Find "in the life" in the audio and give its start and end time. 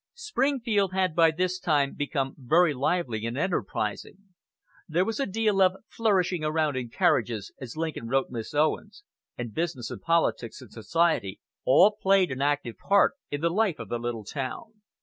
13.29-13.77